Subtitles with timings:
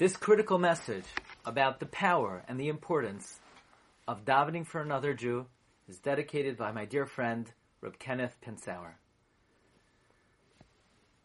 [0.00, 1.04] This critical message
[1.44, 3.38] about the power and the importance
[4.08, 5.44] of davening for another Jew
[5.90, 8.94] is dedicated by my dear friend, Reb Kenneth Pinsauer.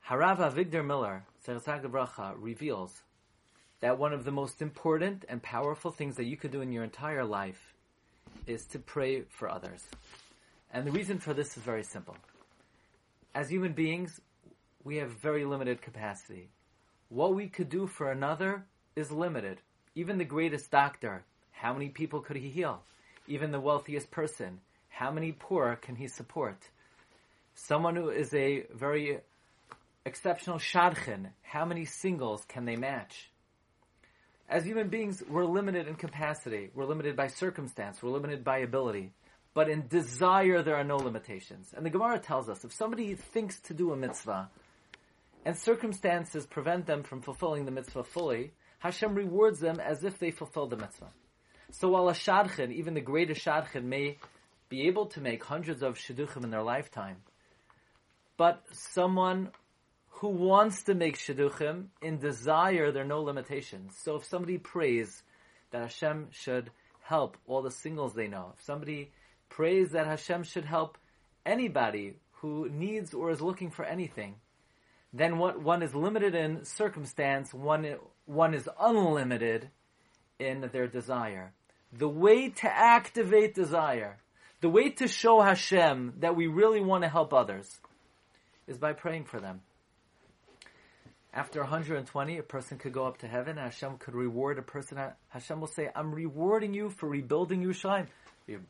[0.10, 3.02] Harav Avigdor Miller, Bracha, reveals
[3.80, 6.84] that one of the most important and powerful things that you could do in your
[6.84, 7.74] entire life
[8.46, 9.86] is to pray for others.
[10.74, 12.18] And the reason for this is very simple.
[13.34, 14.20] As human beings,
[14.84, 16.50] we have very limited capacity.
[17.10, 18.66] What we could do for another
[18.96, 19.60] is limited.
[19.96, 22.82] Even the greatest doctor, how many people could he heal?
[23.28, 24.60] Even the wealthiest person,
[24.90, 26.58] how many poor can he support?
[27.54, 29.20] Someone who is a very
[30.06, 33.30] exceptional shadchan, how many singles can they match?
[34.48, 36.70] As human beings, we're limited in capacity.
[36.76, 38.04] We're limited by circumstance.
[38.04, 39.12] We're limited by ability.
[39.56, 41.74] But in desire, there are no limitations.
[41.76, 44.50] And the Gemara tells us if somebody thinks to do a mitzvah,
[45.46, 50.32] and circumstances prevent them from fulfilling the mitzvah fully, Hashem rewards them as if they
[50.32, 51.12] fulfilled the mitzvah.
[51.72, 54.18] So while a shadchan, even the greatest shadchan, may
[54.70, 57.18] be able to make hundreds of shidduchim in their lifetime,
[58.38, 59.52] but someone
[60.10, 63.96] who wants to make shidduchim in desire, there are no limitations.
[64.02, 65.22] So if somebody prays
[65.72, 69.12] that Hashem should help all the singles they know, if somebody
[69.50, 70.98] prays that Hashem should help
[71.46, 74.36] anybody who needs or is looking for anything,
[75.16, 77.86] then what one is limited in circumstance, one
[78.26, 79.70] one is unlimited
[80.40, 81.54] in their desire.
[81.94, 84.18] The way to activate desire,
[84.60, 87.80] the way to show Hashem that we really want to help others,
[88.68, 89.62] is by praying for them.
[91.34, 93.56] After 120, a person could go up to heaven.
[93.56, 94.98] Hashem could reward a person.
[95.30, 98.08] Hashem will say, "I'm rewarding you for rebuilding Yerushalayim."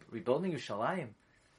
[0.10, 1.10] rebuilding Yerushalayim.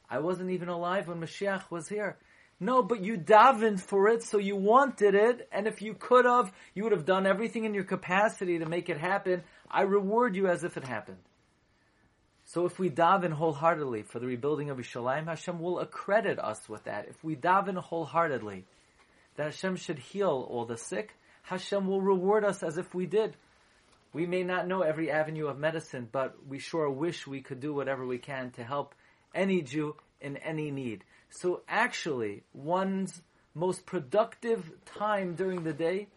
[0.08, 2.16] I wasn't even alive when Mashiach was here.
[2.58, 6.50] No, but you davened for it, so you wanted it, and if you could have,
[6.74, 9.42] you would have done everything in your capacity to make it happen.
[9.70, 11.18] I reward you as if it happened.
[12.46, 16.84] So if we daven wholeheartedly for the rebuilding of Yerushalayim, Hashem will accredit us with
[16.84, 17.08] that.
[17.08, 18.64] If we daven wholeheartedly
[19.36, 23.36] that Hashem should heal all the sick, Hashem will reward us as if we did.
[24.12, 27.74] We may not know every avenue of medicine, but we sure wish we could do
[27.74, 28.94] whatever we can to help
[29.34, 31.04] any Jew in any need.
[31.30, 33.22] So actually, one's
[33.54, 36.08] most productive time during the day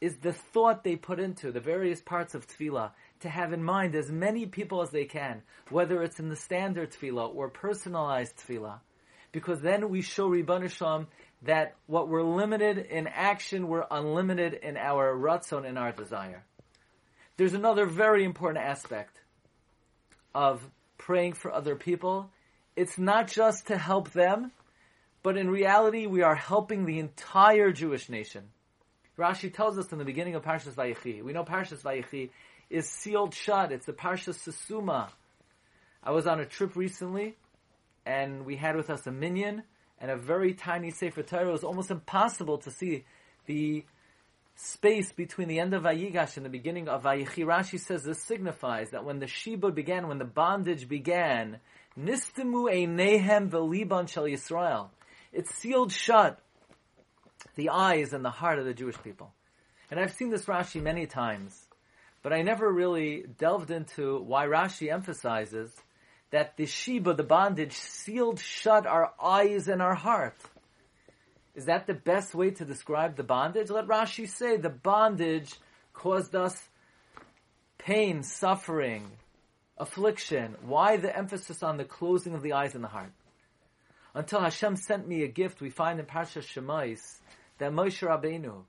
[0.00, 2.90] is the thought they put into the various parts of tefillah
[3.20, 6.92] to have in mind as many people as they can, whether it's in the standard
[6.92, 8.80] tefillah or personalized tefillah,
[9.32, 11.06] because then we show Ribbon Shalom
[11.42, 16.44] that what we're limited in action, we're unlimited in our ratzon, in our desire.
[17.36, 19.20] There's another very important aspect
[20.34, 20.62] of
[20.98, 22.30] praying for other people.
[22.76, 24.52] It's not just to help them,
[25.22, 28.50] but in reality, we are helping the entire Jewish nation.
[29.18, 31.22] Rashi tells us in the beginning of Parshas Vayechi.
[31.22, 32.30] We know Parshas Vayechi
[32.68, 33.72] is sealed shut.
[33.72, 35.08] It's the Parshas Sesuma.
[36.02, 37.34] I was on a trip recently,
[38.04, 39.62] and we had with us a minyan
[39.98, 41.48] and a very tiny Sefer Torah.
[41.48, 43.04] It was almost impossible to see
[43.46, 43.84] the
[44.56, 48.90] space between the end of Vayigash and the beginning of Vayechi, Rashi says this signifies
[48.90, 51.58] that when the Shibud began, when the bondage began,
[51.98, 54.88] Nistimu Einehem Veliban Shel Yisrael.
[55.32, 56.38] It sealed shut
[57.54, 59.32] the eyes and the heart of the Jewish people.
[59.90, 61.58] And I've seen this Rashi many times,
[62.22, 65.72] but I never really delved into why Rashi emphasizes
[66.30, 70.36] that the Shibud, the bondage, sealed shut our eyes and our heart.
[71.54, 73.70] Is that the best way to describe the bondage?
[73.70, 75.54] Let Rashi say the bondage
[75.94, 76.68] caused us
[77.78, 79.10] pain, suffering,
[79.78, 80.56] affliction.
[80.62, 83.12] Why the emphasis on the closing of the eyes and the heart?
[84.14, 87.00] Until Hashem sent me a gift, we find in Parsha Shemais
[87.58, 88.62] that Moshe Rabbeinu,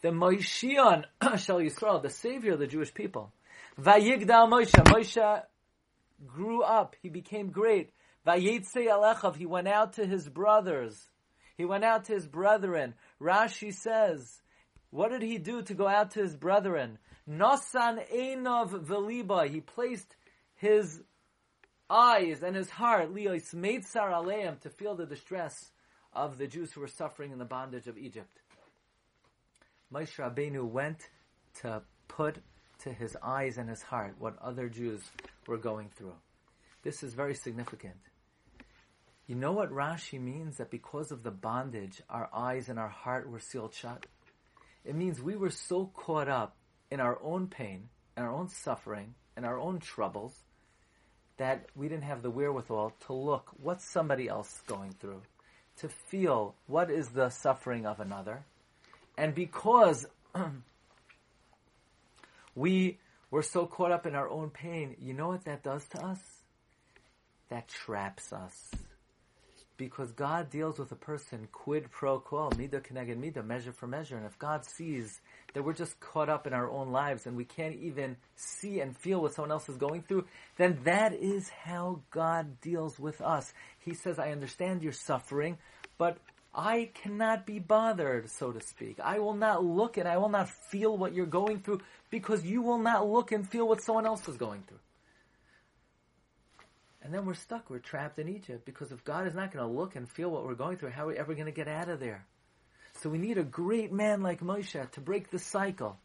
[0.00, 1.04] the Moshiach
[1.38, 3.32] Shal Yisrael, the savior of the Jewish people,
[3.80, 5.42] Vayigdal Moshe, Moshe
[6.26, 7.90] grew up, he became great.
[8.26, 11.08] Vayetze Alechav, he went out to his brothers.
[11.56, 12.94] He went out to his brethren.
[13.20, 14.40] Rashi says,
[14.92, 16.98] what did he do to go out to his brethren?
[17.28, 19.48] Nosan Einov Veliba.
[19.48, 20.14] He placed
[20.62, 21.02] his
[21.90, 25.72] eyes and his heart, Leos Meitzar Aleim, to feel the distress
[26.12, 28.38] of the Jews who were suffering in the bondage of Egypt.
[29.92, 31.00] Moshe Rabbeinu went
[31.62, 32.36] to put
[32.84, 35.02] to his eyes and his heart what other Jews
[35.48, 36.14] were going through.
[36.84, 37.96] This is very significant.
[39.26, 40.58] You know what Rashi means?
[40.58, 44.06] That because of the bondage, our eyes and our heart were sealed shut.
[44.84, 46.56] It means we were so caught up
[46.88, 50.36] in our own pain, and our own suffering, and our own troubles,
[51.42, 55.22] that we didn't have the wherewithal to look what's somebody else is going through,
[55.78, 58.44] to feel what is the suffering of another.
[59.18, 60.06] And because
[62.54, 62.98] We
[63.30, 64.96] we're so caught up in our own pain.
[65.00, 66.20] You know what that does to us?
[67.48, 68.70] That traps us.
[69.82, 74.16] Because God deals with a person quid pro quo, mida keneged mida, measure for measure.
[74.16, 75.20] And if God sees
[75.54, 78.96] that we're just caught up in our own lives and we can't even see and
[78.96, 80.24] feel what someone else is going through,
[80.56, 83.52] then that is how God deals with us.
[83.80, 85.58] He says, I understand your suffering,
[85.98, 86.16] but
[86.54, 89.00] I cannot be bothered, so to speak.
[89.02, 92.62] I will not look and I will not feel what you're going through because you
[92.62, 94.78] will not look and feel what someone else is going through.
[97.02, 97.68] And then we're stuck.
[97.68, 100.44] We're trapped in Egypt because if God is not going to look and feel what
[100.44, 102.24] we're going through, how are we ever going to get out of there?
[103.00, 105.98] So we need a great man like Moshe to break the cycle.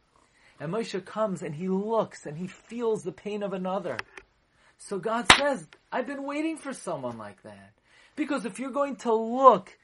[0.60, 3.98] And Moshe comes and he looks and he feels the pain of another.
[4.80, 7.74] So God says, I've been waiting for someone like that.
[8.16, 9.78] Because if you're going to look,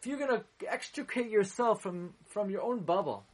[0.00, 3.24] if you're going to extricate yourself from, from your own bubble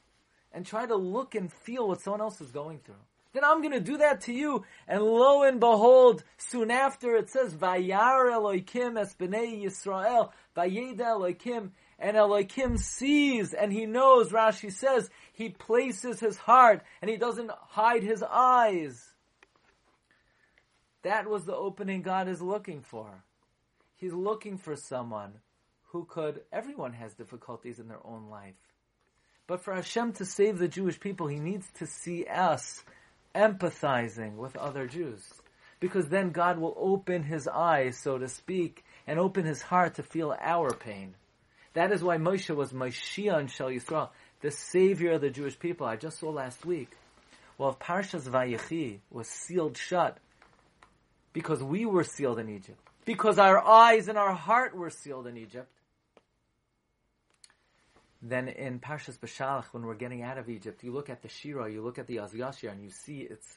[0.52, 2.94] and try to look and feel what someone else is going through,
[3.32, 4.64] then I'm going to do that to you.
[4.88, 11.72] And lo and behold, soon after it says, Vayar Elohim es b'nei Yisrael, Vayeda Elohim,
[11.98, 17.50] and Elohim sees and he knows, Rashi says, he places his heart and he doesn't
[17.68, 19.06] hide his eyes.
[21.02, 23.22] That was the opening God is looking for.
[23.96, 25.34] He's looking for someone
[25.88, 28.54] who could, everyone has difficulties in their own life.
[29.46, 32.84] But for Hashem to save the Jewish people, he needs to see us
[33.34, 35.22] empathizing with other Jews.
[35.78, 40.02] Because then God will open his eyes, so to speak, and open his heart to
[40.02, 41.14] feel our pain.
[41.74, 44.10] That is why Moshe was Moshiach Shel Yisrael,
[44.40, 45.86] the savior of the Jewish people.
[45.86, 46.90] I just saw last week.
[47.56, 50.18] Well, Parshas Vayechi was sealed shut
[51.32, 52.78] because we were sealed in Egypt.
[53.04, 55.68] Because our eyes and our heart were sealed in Egypt.
[58.22, 61.72] Then in Parshas Beshalach, when we're getting out of Egypt, you look at the Shira,
[61.72, 63.56] you look at the Az and you see it's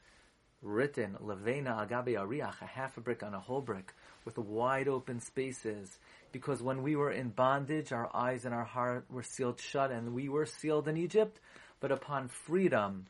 [0.62, 3.94] written, Levena Agabe Ariach, a half a brick on a whole brick,
[4.24, 5.98] with wide open spaces.
[6.32, 10.14] Because when we were in bondage, our eyes and our heart were sealed shut, and
[10.14, 11.42] we were sealed in Egypt.
[11.82, 13.08] But upon freedom,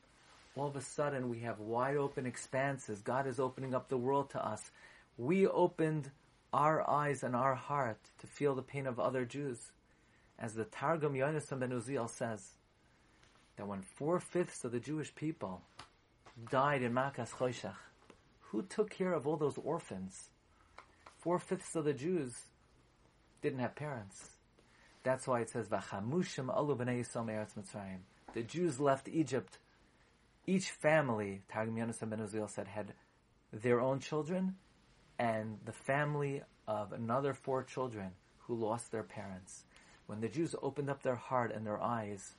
[0.55, 3.01] all of a sudden we have wide open expanses.
[3.01, 4.71] God is opening up the world to us.
[5.17, 6.09] We opened
[6.51, 9.71] our eyes and our heart to feel the pain of other Jews
[10.39, 12.53] as the Targum Yonasan ben Uziel says,
[13.55, 15.61] that when four-fifths of the Jewish people
[16.49, 17.75] died in Makas Choshech,
[18.41, 20.29] who took care of all those orphans?
[21.19, 22.33] Four-fifths of the Jews
[23.41, 24.29] didn't have parents.
[25.03, 27.99] That's why it says, V'chamushim alu b'nei Yisrael Mitzrayim.
[28.33, 29.57] The Jews left Egypt.
[30.47, 32.93] Each family, Targum Yonasan ben Uziel said, had
[33.51, 34.55] their own children
[35.19, 39.63] and the family of another four children who lost their parents
[40.07, 42.33] when the Jews opened up their heart and their eyes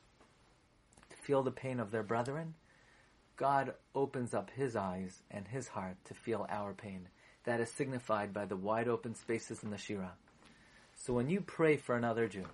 [1.10, 2.54] to feel the pain of their brethren,
[3.36, 7.08] God opens up his eyes and his heart to feel our pain.
[7.44, 10.12] That is signified by the wide open spaces in the Shira.
[10.96, 12.46] So when you pray for another Jew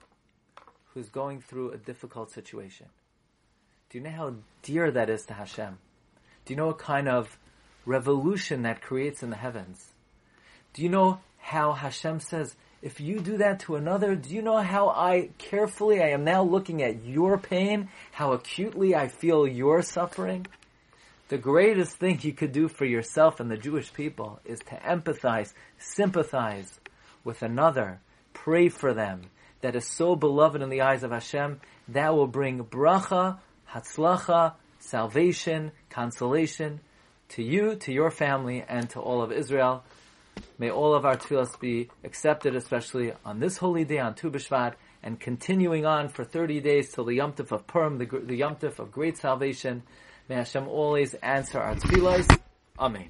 [0.95, 2.87] who's going through a difficult situation,
[3.91, 5.79] do you know how dear that is to Hashem?
[6.45, 7.39] Do you know what kind of
[7.85, 9.93] revolution that creates in the heavens?
[10.73, 14.56] Do you know how Hashem says, if you do that to another, do you know
[14.59, 19.82] how I carefully I am now looking at your pain, how acutely I feel your
[19.82, 20.47] suffering?
[21.29, 25.52] The greatest thing you could do for yourself and the Jewish people is to empathize,
[25.78, 26.81] sympathize
[27.23, 28.00] with another,
[28.33, 29.23] pray for them.
[29.61, 31.61] That is so beloved in the eyes of Hashem.
[31.88, 33.38] That will bring bracha,
[33.71, 36.81] hatzlacha, salvation, consolation
[37.31, 39.85] to you, to your family, and to all of Israel.
[40.59, 44.75] May all of our tefillas be accepted, especially on this holy day, on Tu B'Shvat,
[45.03, 48.57] and continuing on for 30 days till the Yom Tov of Purim, the, the Yom
[48.57, 49.83] Tov of great salvation.
[50.29, 52.41] May Hashem always answer our tefillas.
[52.79, 53.09] Amen.